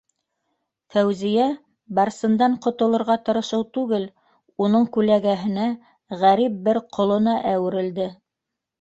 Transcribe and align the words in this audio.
Фәүзиә-Барсындан 0.93 2.55
ҡотолорға 2.65 3.19
тырышыу 3.29 3.67
түгел, 3.81 4.09
уның 4.71 4.91
күләгәһенә, 4.99 5.71
ғәрип 6.27 6.61
бер 6.69 6.85
ҡолона 7.01 7.41
әүерелде... 7.57 8.15